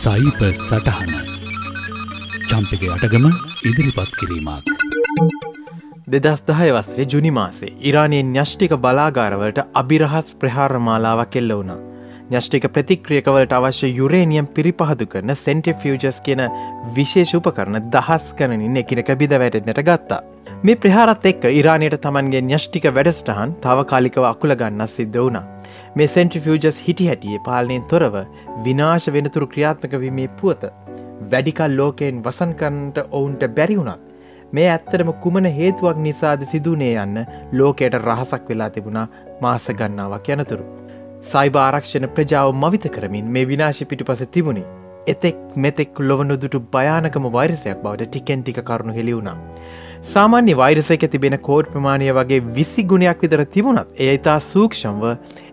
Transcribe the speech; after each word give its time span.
සයිප 0.00 0.40
සටහන 0.56 1.12
චම්පක 2.50 2.82
අටගම 2.94 3.24
ඉදිරිපත් 3.68 4.12
කිරීමක්. 4.18 4.68
දෙදස් 6.12 6.42
දහය 6.50 6.68
වස්රේ 6.76 7.06
ජුනි 7.12 7.32
මාසේ 7.38 7.72
ඉරානයෙන් 7.90 8.30
ඥෂ්ටික 8.36 8.76
බලාගාරවලට 8.84 9.58
අභිරහස් 9.80 10.28
ප්‍රහාරමාලාවක් 10.40 11.38
එල්ල 11.40 11.54
වුණා. 11.58 11.87
ඥෂ්ටික 12.30 12.64
ප්‍රතික්‍රියකවලට 12.72 13.52
අවශ්‍ය 13.56 13.88
යුරේනියම් 13.90 14.46
පිරිපහදු 14.56 15.04
කරන 15.12 15.32
සෙන්ටිෆියජස් 15.42 16.16
කියන 16.24 16.42
විශේෂ 16.96 17.30
උපකරන 17.38 17.78
දහස් 17.94 18.26
කනනින් 18.38 18.74
එකනක 18.80 19.12
බිද 19.20 19.32
වැටෙන්නට 19.42 19.78
ගත්තා. 19.86 20.18
මේ 20.62 20.80
ප්‍රහාරත් 20.82 21.24
එක්ක 21.30 21.46
ඉරානයට 21.50 21.96
තමන්ගේ 22.02 22.42
ඥෂ්ටික 22.42 22.88
වැඩස්ටහන් 22.96 23.54
තාවකාලිකව 23.62 24.26
අකුල 24.32 24.52
ගන්නස් 24.54 24.96
සිද්ධ 24.98 25.16
වුණා. 25.18 25.46
මේ 25.96 26.08
සෙන්ට්‍රිෆියජස් 26.14 26.82
හිටි 26.88 27.06
හැටියේ 27.10 27.44
පාලනයෙන් 27.46 27.86
තොරව 27.92 28.18
විනාශ 28.66 29.08
වෙනතුරු 29.14 29.48
ක්‍රියාත්මක 29.54 29.96
වීමේ 30.02 30.28
පුවත 30.40 30.66
වැඩිකල් 31.32 31.78
ලෝකයෙන් 31.78 32.20
වසන්කන්ට 32.26 33.06
ඔවුන්ට 33.10 33.46
බැරිවුණත් 33.56 34.04
මේ 34.52 34.68
ඇත්තරම 34.74 35.14
කුමන 35.24 35.48
හේතුවක් 35.56 36.04
නිසාද 36.04 36.44
සිදුනේ 36.52 36.92
යන්න 37.04 37.24
ලෝකයට 37.60 37.98
රහසක් 37.98 38.52
වෙලා 38.52 38.68
තිබුණා 38.76 39.06
මාස 39.40 39.70
ගන්නාවක් 39.80 40.30
යනතුරු. 40.36 40.68
සයිබ 41.22 41.56
ආරක්ෂණ 41.56 42.06
ප්‍රජාව 42.14 42.48
මවිත 42.54 42.84
කරමින් 42.88 43.30
මේ 43.32 43.44
විනාශි 43.44 43.84
පිටු 43.84 44.04
පස 44.04 44.20
තිබුණේ. 44.28 44.66
එතෙක් 45.06 45.38
මෙතෙක් 45.56 45.98
ලොවනොදුටු 46.00 46.60
භයානකම 46.72 47.26
වෛරසයක් 47.32 47.82
බවට 47.82 48.08
ටිකෙන් 48.08 48.42
ටික 48.42 48.60
කරුණු 48.62 48.92
හෙළිවුණා. 48.92 49.36
සාමාන්‍ය 50.04 50.54
වෛරසයක 50.54 51.06
තිබෙන 51.10 51.36
කෝඩ් 51.40 51.72
ප්‍රමාණය 51.72 52.12
වගේ 52.12 52.40
විසි 52.52 52.84
ගුණයක් 52.84 53.24
විතර 53.24 53.44
තිබුණත් 53.46 53.98
ඒ 53.98 54.14
ඉතා 54.14 54.38
සූක්ෂම්ව 54.42 55.04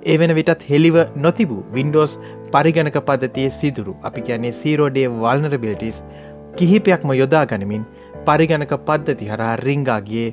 ඒ 0.06 0.18
වෙන 0.18 0.36
විටත් 0.36 0.70
හෙළිව 0.70 0.98
නොතිබූ 1.18 1.62
වින්ඩෝස් 1.72 2.16
පරිගණක 2.54 3.02
පද්ධතිය 3.02 3.50
සිදුරු 3.60 3.98
අපි 4.04 4.26
කියන්නේ 4.28 4.56
සීරෝඩේ 4.62 5.08
වල්නරබිලිටිස් 5.16 6.04
කිහිපයක්ම 6.58 7.10
යොදා 7.14 7.46
ගනිමින් 7.46 7.90
පරිගණක 8.28 8.74
පද්ධති 8.88 9.26
හරහා 9.26 9.54
රිංගාගේ 9.60 10.28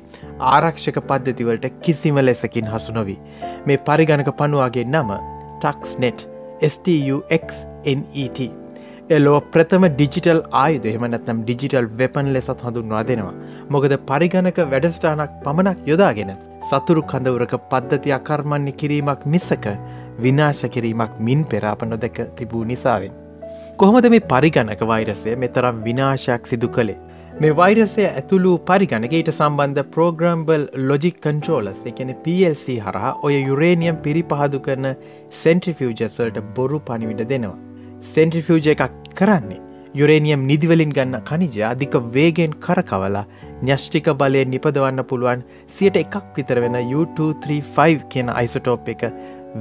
ආරක්ෂක 0.51 0.97
පද්ධතිවලට 1.09 1.67
කිසිම 1.81 2.17
ලෙසකින් 2.21 2.67
හසු 2.67 2.91
නොවී 2.93 3.19
මේ 3.67 3.83
පරිගණක 3.87 4.29
පනුවගේ 4.37 4.85
නම 4.85 5.13
ටක්ස්නෙට් 5.59 6.27
STUXNET 6.65 8.51
එලෝ 9.09 9.39
ප්‍රථම 9.53 9.85
ඩිජිටල් 9.89 10.39
ආයුද 10.59 10.85
එහමනත්නම් 10.85 11.39
ඩිජිටල් 11.41 11.87
වෙපන් 11.99 12.27
ලෙසත් 12.35 12.61
හඳුන්වා 12.65 13.03
දෙනවා. 13.03 13.33
මොකද 13.69 13.93
පරිගණක 14.09 14.59
වැඩස්ටානක් 14.71 15.33
පමණක් 15.43 15.79
යොදාගෙන 15.85 16.31
සතුරු 16.69 17.01
කඳවරක 17.03 17.53
පද්ධති 17.71 18.15
අකර්මණ්‍ය 18.19 18.73
කිරීමක් 18.73 19.25
මිස්සක 19.25 19.67
විනාශ 20.19 20.63
කිරීමක් 20.75 21.19
මින් 21.19 21.43
පෙරාප 21.45 21.83
නොදැක 21.83 22.17
තිබූ 22.37 22.63
නිසාවෙන්. 22.63 23.13
කොහොමද 23.77 24.07
මේ 24.09 24.27
පරිගණක 24.31 24.81
වෛරසය 24.83 25.35
මෙතරම් 25.35 25.83
විනාශයක් 25.83 26.47
සිදු 26.47 26.69
කළේ. 26.69 26.99
මේ 27.41 27.53
වෛරසය 27.57 28.03
ඇතුළු 28.07 28.49
පරිගණකයට 28.67 29.29
සම්බන්ධ 29.31 29.87
ප්‍රෝග්‍රම්බල් 29.93 30.63
ලොජික් 30.89 31.15
කන්ට්‍රෝලස් 31.21 31.79
එකන 31.91 32.09
PLC 32.23 32.75
හරහා 32.85 33.13
ඔය 33.27 33.37
යුරේනියම් 33.39 33.95
පිරිපහදු 34.03 34.59
කරන 34.65 34.87
සෙන්ට්‍රිෆියජසල්ට 35.37 36.37
බොරු 36.57 36.79
පනිවිට 36.89 37.23
දෙනවා. 37.31 37.55
සෙන්ට්‍රිෆියජ 38.13 38.67
එකක් 38.73 38.83
කරන්නේ. 39.19 39.61
යුරේනියම් 39.95 40.43
නිදිවලින් 40.49 40.93
ගන්න 40.97 41.23
කනිජ 41.29 41.57
අධික 41.71 41.95
වේගෙන් 42.15 42.53
කරකවලා 42.65 43.23
ඥෂ්ටික 43.61 44.09
බලය 44.19 44.43
නිපදවන්න 44.51 45.03
පුළුවන් 45.11 45.41
සියට 45.77 45.97
එකක් 46.03 46.19
විතර 46.35 46.61
වෙන 46.65 46.77
U235 46.81 48.05
කියන 48.11 48.29
අයිසටෝප් 48.33 48.91
එක 48.93 49.07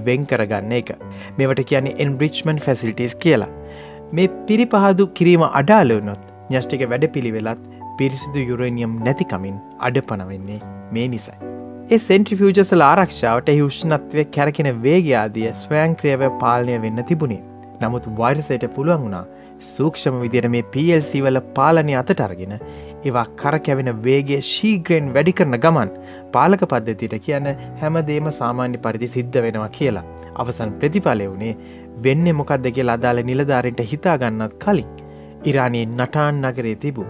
වෙන් 0.09 0.27
කරගන්න 0.27 0.77
එක. 0.81 0.93
මේවට 1.39 1.65
කියන්නේ 1.73 1.97
එන්බ්‍රිච්මන් 1.99 2.61
ෆැසිලිටස් 2.67 3.17
කියලා. 3.25 3.51
මේ 4.13 4.29
පිරිපහදු 4.47 5.09
කිරීම 5.17 5.49
අඩාලවනොත් 5.51 6.32
ඥෂ්ටික 6.53 6.85
වැඩ 6.93 7.07
පිළිවෙලත් 7.15 7.63
පිරිසිදු 7.99 8.43
යුරේනියම් 8.51 8.95
නැතිකමින් 9.07 9.57
අඩ 9.89 9.99
පනවෙන්නේ 10.09 10.61
මේ 10.95 11.09
නිසයි. 11.09 11.37
ඒ 11.91 11.99
සෙන්ට්‍රිෆියජසල 12.09 12.85
ආරක්ෂාවට 12.89 13.49
හිුෂ්ණත්වය 13.59 14.25
කැරකෙන 14.37 14.69
වේගයාදිය 14.85 15.49
ස්වයංක්‍රියව 15.63 16.23
පාලනය 16.43 16.77
වෙන්න 16.85 17.05
තිබුණේ. 17.11 17.43
නමුත් 17.83 18.07
වෛරසයට 18.19 18.65
පුළුවන් 18.77 19.05
වුණා 19.05 19.25
සූක්ෂම 19.77 20.17
විදියට 20.23 20.49
මේ 20.55 20.69
PLC 20.73 21.21
වල 21.27 21.41
පාලනය 21.59 21.95
අතට 22.01 22.23
අරගෙන 22.27 22.55
ඒවා 22.59 23.27
කරකැවෙන 23.41 23.91
වේගේ 24.07 24.41
ශීග්‍රෙන් 24.51 25.13
වැඩි 25.17 25.37
කරන 25.39 25.59
ගමන් 25.65 25.93
පාලක 26.35 26.65
පද්ධතිට 26.73 27.17
කියන්න 27.27 27.53
හැමදේම 27.83 28.33
සාමාන්‍ය 28.41 28.83
පරිදි 28.87 29.13
සිද්ධ 29.15 29.39
වෙනවා 29.47 29.71
කියලා. 29.79 30.05
අවසන් 30.37 30.77
ප්‍රතිඵලය 30.81 31.29
වුණේ 31.31 31.57
වෙන්න 32.05 32.35
මොකක්ද 32.41 32.69
කියලා 32.77 32.99
අදාළ 33.01 33.25
නිලධාරෙන්ට 33.31 33.89
හිතාගන්නත් 33.93 34.61
කලින්. 34.65 34.93
ඉරානයේ 35.45 35.87
නටාන් 35.89 36.43
නගරේ 36.43 36.77
තිබූ. 36.77 37.09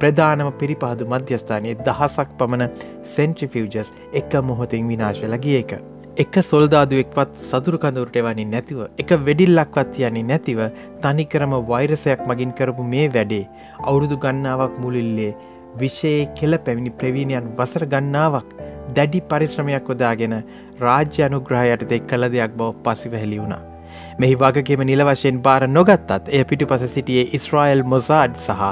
ප්‍රධානම 0.00 0.50
පිරිපහදු 0.60 1.08
මධ්‍යස්ථානයේ 1.12 1.78
දහසක් 1.86 2.28
පමණ 2.38 2.74
සෙන්ට්‍රිෆියජස් 3.14 3.94
එක 4.14 4.34
මොහොතින් 4.48 4.90
විනාශ 4.90 5.22
ලගිය 5.26 5.56
එක. 5.62 5.72
එක 6.16 6.34
සොල්දාදුවෙක්වත් 6.42 7.36
සතුරු 7.40 7.78
කඳුරට 7.78 8.16
එවන්නේ 8.20 8.48
නැතිව 8.54 8.80
එක 9.02 9.12
වෙඩිල්ලක්වත් 9.26 10.00
යන්නේ 10.00 10.28
නැතිව 10.30 10.60
තනිකරම 11.04 11.54
වෛරසයක් 11.70 12.26
මගින් 12.30 12.56
කරපු 12.58 12.88
මේ 12.92 13.06
වැඩේ 13.08 13.44
අවුරුදු 13.82 14.18
ගන්නාවක් 14.24 14.74
මුලිල්ලේ 14.84 15.36
විෂයේ 15.76 16.28
කෙල 16.38 16.58
පැමිණි 16.66 16.96
ප්‍රවීණයන් 17.00 17.50
වසර 17.58 17.86
ගන්නාවක් 17.94 18.54
දැඩි 18.96 19.26
පරිශ්‍රමයක් 19.30 19.90
යොදාගෙන 19.92 20.36
රාජ්‍ය 20.84 21.26
අනුග්‍රහයට 21.28 21.98
එක් 21.98 22.08
කළ 22.10 22.32
දෙයක් 22.34 22.56
බව 22.58 22.72
පසිව 22.84 23.14
හැලි 23.14 23.42
වුණා. 23.42 23.69
මෙහි 24.18 24.36
වගකීම 24.36 24.84
නිල 24.84 25.02
වශයෙන් 25.02 25.40
බාර 25.42 25.66
නොගත්තත් 25.68 26.28
එය 26.30 26.44
පිටු 26.44 26.66
පස 26.66 26.84
සිටියේ 26.94 27.30
ඉස්රායිල් 27.32 27.82
මොසාඩ් 27.84 28.36
සහ 28.38 28.62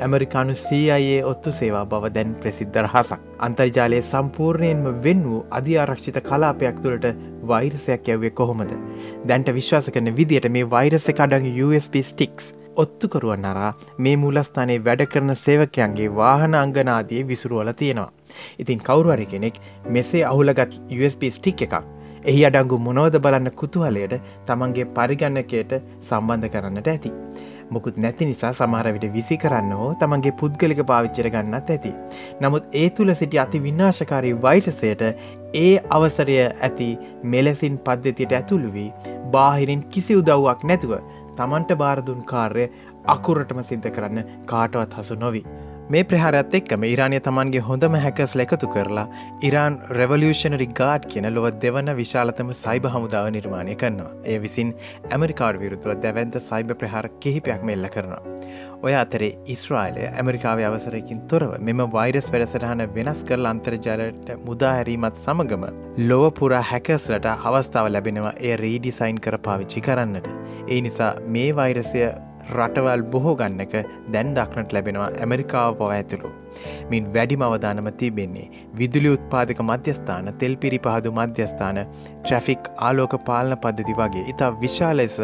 ඇමරිකානු 0.00 0.54
සයේ 0.56 1.22
ඔත්තු 1.24 1.52
සේවා 1.52 1.84
බව 1.86 2.12
දැන් 2.14 2.34
ප්‍රසිද්ධ 2.42 2.78
රහසක්. 2.82 3.20
අන්තර්ජාලය 3.40 4.02
සම්පූර්ණයෙන්ම 4.02 5.02
වෙන් 5.04 5.24
වූ 5.24 5.40
අධිආරක්ෂිත 5.52 6.20
කලාපයක් 6.22 6.82
තුළට 6.82 7.08
වෛරසයක් 7.44 8.08
යැවේ 8.08 8.30
කොහොමද. 8.32 8.76
දැන්ට 9.26 9.54
විශ්වාස 9.54 9.90
කරන 9.90 10.14
විදියට 10.16 10.48
මේ 10.50 10.70
වෛරස 10.70 11.10
කඩන් 11.10 11.50
USB 11.64 12.02
ස්ටික්ස් 12.04 12.54
ඔත්තුකරුවන් 12.76 13.44
අරා 13.44 13.72
මේ 13.98 14.16
මූලස්ථානයේ 14.16 14.84
වැඩ 14.84 15.04
කරන 15.06 15.34
සේවකයන්ගේ 15.36 16.14
වාහන 16.14 16.54
අංගනාදී 16.56 17.26
විසුරුවල 17.28 17.72
තියෙනවා. 17.74 18.12
ඉතින් 18.58 18.80
කවරුවරි 18.80 19.26
කෙනෙක් 19.26 19.60
මෙසේ 19.88 20.24
අහුලගත් 20.24 20.80
USB 20.92 21.30
ස්ටික් 21.30 21.62
එකක් 21.62 21.95
එහි 22.26 22.40
අඩංගු 22.46 22.76
මොනෝද 22.84 23.16
බලන්න 23.18 23.50
කුතුහලයට 23.60 24.14
තමන්ගේ 24.46 24.86
පරිගන්නකයට 24.94 25.74
සම්බන්ධ 26.02 26.48
කරන්නට 26.54 26.88
ඇති. 26.88 27.12
මොකුත් 27.70 27.96
නැති 27.96 28.28
නිසා 28.30 28.52
සමහරවිට 28.52 29.06
විසි 29.12 29.36
කරන්න 29.36 29.72
හෝ 29.72 29.90
තමන්ගේ 30.00 30.34
පුද්ගලික 30.40 30.80
පාවිච්චර 30.90 31.28
ගන්නත් 31.34 31.70
ඇති. 31.74 31.92
නමුත් 32.40 32.74
ඒ 32.74 32.88
තුළ 32.90 33.14
සිටි 33.14 33.42
අති 33.44 33.62
විනාශකාරී 33.62 34.34
වෛටසයට 34.42 35.04
ඒ 35.56 35.70
අවසරය 35.90 36.40
ඇති 36.40 36.90
මෙලෙසින් 37.34 37.78
පද්ධතියට 37.80 38.36
ඇතුළු 38.40 38.72
වී 38.72 38.90
බාහිරින් 39.32 39.86
කිසි 39.88 40.18
උදව්වක් 40.22 40.68
නැතුව 40.72 40.98
තමන්ට 41.38 41.78
බාරදුන් 41.78 42.26
කාර්ය 42.26 42.68
අකුරටම 43.08 43.64
සිද්ධ 43.64 43.90
කරන්න 43.90 44.36
කාටවත් 44.46 45.00
හසු 45.00 45.16
නොවී. 45.16 45.46
මේ 45.88 46.02
ප්‍රහාරත් 46.02 46.54
එක්කම 46.58 46.84
ඉරානය 46.86 47.18
තමන්ගේ 47.26 47.60
හොඳම 47.66 47.96
හැකස් 48.04 48.32
ලැකතු 48.38 48.68
කරලා 48.72 49.04
ඉරාන් 49.48 49.74
රෙවලියෂනරි 49.98 50.66
ගාඩ් 50.80 51.06
කියන 51.12 51.28
ලොව 51.34 51.46
දෙවන 51.64 51.90
විශාලතම 52.00 52.50
සයිබ 52.62 52.88
හමුදාව 52.94 53.28
නිර්මාණය 53.36 53.76
කරනවා. 53.82 54.10
ඒ 54.24 54.38
විසින් 54.44 54.74
ඇමරිකාඩ් 55.10 55.60
විරුද්ධව 55.62 55.94
දැවන්ත 56.04 56.40
සයිබ 56.48 56.74
ප්‍රහාර 56.80 57.06
කිහිපයක් 57.22 57.62
මෙල්ල 57.70 57.88
කරනවා. 57.94 58.20
ඔය 58.82 58.94
අතරේ 59.02 59.30
ඉස්රායිලය 59.54 60.10
ඇමරිකාව 60.10 60.66
අවසරයකින් 60.70 61.22
තොරව 61.30 61.56
මෙම 61.68 61.86
වෛරස් 61.96 62.34
වැඩසටහන 62.34 62.86
වෙනස් 62.98 63.22
කරල 63.28 63.50
අන්තර්ජාලට 63.54 64.28
මුදාහැරීමත් 64.44 65.24
සමගම 65.24 65.66
ලොව 66.10 66.26
පුරා 66.40 66.68
හැකස්ලට 66.72 67.32
අවස්ථාව 67.32 67.92
ලැබෙනවා 67.94 68.38
එය 68.40 68.56
රීඩිසයින් 68.64 69.20
කර 69.20 69.38
පාවිච්චි 69.48 69.88
කරන්නට. 69.88 70.32
ඒ 70.68 70.80
නිසා 70.80 71.12
මේ 71.28 71.50
වෛරසය 71.60 72.08
රටවල් 72.54 73.02
බොහෝ 73.12 73.34
ගන්නක 73.34 73.74
දැන් 74.12 74.34
දක්නට 74.34 74.74
ලැබෙනවා 74.76 75.08
ඇමරිකාව 75.20 75.70
පව 75.78 75.90
ඇතුළු. 75.90 76.30
මින් 76.90 77.08
වැඩිම 77.14 77.44
අවධානම 77.46 77.90
තිබෙන්නේ 78.02 78.46
විදුලි 78.74 79.10
උත්පාදක 79.16 79.60
මධ්‍යස්ථාන 79.62 80.30
තෙල් 80.42 80.54
පිරි 80.56 80.78
පහදු 80.78 81.12
මධ්‍යස්ථාන 81.12 81.80
ට්‍රැෆික් 81.82 82.70
ආලෝක 82.78 83.16
පාලන 83.28 83.56
පද්ධති 83.58 83.98
වගේ 84.00 84.24
ඉතා 84.34 84.50
විශාලෙස 84.62 85.18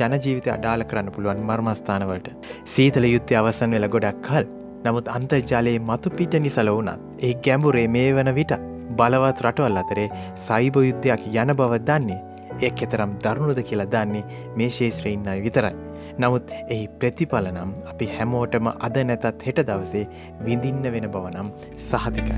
ජනජීවිත 0.00 0.48
අඩාල 0.56 0.84
කරන්න 0.84 1.14
පුළුවන් 1.16 1.46
මර්මස්ථානවලට. 1.50 2.28
සීතල 2.66 3.08
යුත්තය 3.14 3.40
අවසන් 3.42 3.78
වෙල 3.78 3.88
ගොඩක් 3.88 4.20
කල් 4.28 4.50
නමුත් 4.84 5.08
අන්තර්ජාලයේ 5.08 5.78
මතු 5.88 6.10
පිට 6.10 6.34
නිසල 6.40 6.70
වුනත් 6.76 7.00
ඒ 7.20 7.34
ගැඹුරේ 7.44 7.88
මේ 7.88 8.10
වන 8.16 8.34
විට 8.34 8.52
බලවත් 8.98 9.38
රටවල් 9.42 9.76
අතරේ 9.76 10.08
සයිබ 10.46 10.76
යුද්ධයක් 10.80 11.22
යන 11.34 11.52
බව 11.58 11.78
දන්නේ 11.88 12.20
එය 12.60 12.70
කෙතරම් 12.80 13.16
දරුණුද 13.24 13.62
කියලා 13.68 13.88
දන්නේ 13.94 14.24
මේ 14.56 14.70
ශේත්‍රයින්නයි 14.78 15.40
විතරයි. 15.46 15.74
නමුත් 16.18 16.52
එහි 16.68 16.84
ප්‍රතිඵල 17.00 17.48
නම් 17.52 17.72
අපි 17.92 18.10
හැමෝටම 18.16 18.68
අද 18.88 18.98
නැතත් 19.10 19.46
හෙට 19.46 19.62
දවසේ 19.70 20.04
විඳින්න 20.44 20.92
වෙන 20.94 21.08
බවනම් 21.16 21.48
සහතිකයි. 21.88 22.36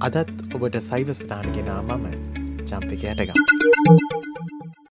අදත් 0.00 0.34
ඔබට 0.54 0.82
සයිවස්ටාන් 0.90 1.48
ගෙනා 1.56 1.80
මම 1.82 2.06
චම්පික 2.66 3.04
ඇටගම්. 3.04 4.31